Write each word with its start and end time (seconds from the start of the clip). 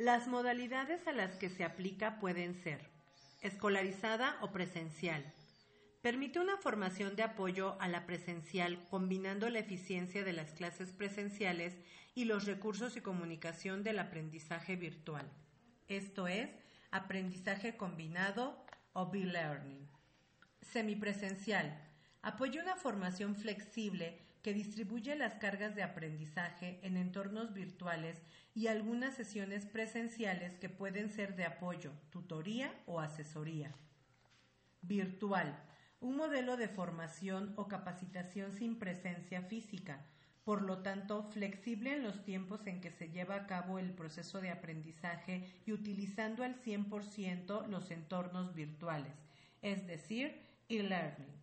Las 0.00 0.28
modalidades 0.28 1.06
a 1.06 1.12
las 1.12 1.36
que 1.36 1.50
se 1.50 1.62
aplica 1.62 2.20
pueden 2.20 2.54
ser 2.54 2.80
escolarizada 3.42 4.38
o 4.40 4.50
presencial. 4.50 5.22
Permite 6.00 6.40
una 6.40 6.56
formación 6.56 7.16
de 7.16 7.22
apoyo 7.22 7.76
a 7.82 7.86
la 7.86 8.06
presencial 8.06 8.78
combinando 8.88 9.50
la 9.50 9.58
eficiencia 9.58 10.24
de 10.24 10.32
las 10.32 10.52
clases 10.52 10.92
presenciales 10.92 11.76
y 12.14 12.24
los 12.24 12.46
recursos 12.46 12.96
y 12.96 13.02
comunicación 13.02 13.82
del 13.82 13.98
aprendizaje 13.98 14.74
virtual. 14.74 15.30
Esto 15.86 16.28
es 16.28 16.48
aprendizaje 16.90 17.76
combinado 17.76 18.64
o 18.94 19.10
B-Learning. 19.10 19.86
Semipresencial. 20.62 21.78
Apoya 22.22 22.62
una 22.62 22.76
formación 22.76 23.34
flexible 23.34 24.18
que 24.42 24.52
distribuye 24.52 25.16
las 25.16 25.34
cargas 25.34 25.74
de 25.74 25.82
aprendizaje 25.82 26.78
en 26.82 26.96
entornos 26.96 27.54
virtuales 27.54 28.22
y 28.54 28.66
algunas 28.66 29.14
sesiones 29.14 29.64
presenciales 29.64 30.58
que 30.58 30.68
pueden 30.68 31.10
ser 31.10 31.34
de 31.36 31.44
apoyo, 31.44 31.92
tutoría 32.10 32.74
o 32.86 33.00
asesoría. 33.00 33.72
Virtual. 34.82 35.58
Un 36.00 36.16
modelo 36.16 36.56
de 36.56 36.68
formación 36.68 37.52
o 37.56 37.68
capacitación 37.68 38.52
sin 38.52 38.78
presencia 38.78 39.42
física, 39.42 40.06
por 40.44 40.62
lo 40.62 40.78
tanto 40.78 41.22
flexible 41.22 41.94
en 41.94 42.02
los 42.02 42.24
tiempos 42.24 42.66
en 42.66 42.80
que 42.80 42.90
se 42.90 43.10
lleva 43.10 43.34
a 43.36 43.46
cabo 43.46 43.78
el 43.78 43.92
proceso 43.92 44.40
de 44.40 44.50
aprendizaje 44.50 45.62
y 45.66 45.72
utilizando 45.72 46.42
al 46.42 46.60
100% 46.62 47.66
los 47.66 47.90
entornos 47.90 48.54
virtuales, 48.54 49.12
es 49.60 49.86
decir, 49.86 50.40
e-learning. 50.70 51.40